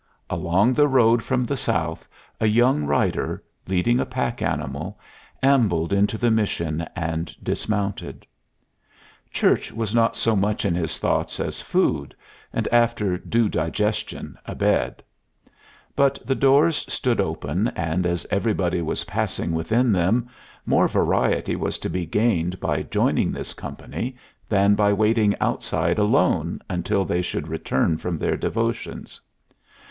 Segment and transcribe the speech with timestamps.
[0.31, 2.07] Along the road from the south
[2.39, 4.99] a young rider, leading a pack animal,
[5.43, 8.25] ambled into the mission and dismounted.
[9.29, 12.15] Church was not so much in his thoughts as food
[12.51, 15.03] and, after due digestion, a bed;
[15.95, 20.27] but the doors stood open, and, as everybody was passing within them,
[20.65, 24.15] more variety was to be gained by joining this company
[24.49, 29.21] than by waiting outside alone until they should return from their devotions.